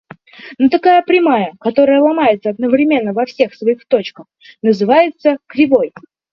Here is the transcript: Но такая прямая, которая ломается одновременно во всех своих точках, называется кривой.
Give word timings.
Но 0.57 0.69
такая 0.69 1.03
прямая, 1.03 1.53
которая 1.59 2.01
ломается 2.01 2.49
одновременно 2.49 3.13
во 3.13 3.27
всех 3.27 3.53
своих 3.53 3.85
точках, 3.85 4.25
называется 4.63 5.37
кривой. 5.45 5.93